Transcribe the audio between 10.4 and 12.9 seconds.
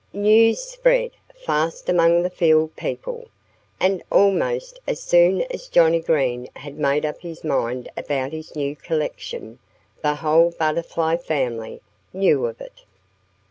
Butterfly family knew of it.